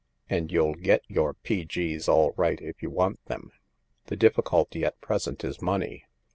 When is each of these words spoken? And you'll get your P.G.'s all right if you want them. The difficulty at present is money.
And 0.27 0.51
you'll 0.51 0.73
get 0.73 1.03
your 1.07 1.35
P.G.'s 1.35 2.09
all 2.09 2.33
right 2.35 2.59
if 2.59 2.81
you 2.81 2.89
want 2.89 3.23
them. 3.25 3.51
The 4.07 4.15
difficulty 4.17 4.83
at 4.83 4.99
present 4.99 5.43
is 5.43 5.61
money. 5.61 6.05